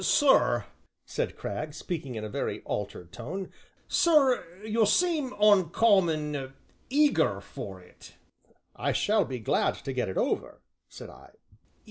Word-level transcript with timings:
"Sir," 0.03 0.65
said 1.05 1.37
Cragg, 1.37 1.75
speaking 1.75 2.15
in 2.15 2.23
a 2.23 2.27
very 2.27 2.61
altered 2.63 3.11
tone, 3.11 3.51
"sir, 3.87 4.43
you 4.65 4.83
seem 4.87 5.31
oncommon 5.33 6.53
eager 6.89 7.39
for 7.39 7.79
it." 7.79 8.15
"I 8.75 8.93
shall 8.93 9.25
be 9.25 9.37
glad 9.37 9.75
to 9.75 9.93
get 9.93 10.09
it 10.09 10.17
over," 10.17 10.63
said 10.89 11.11
I. 11.11 11.33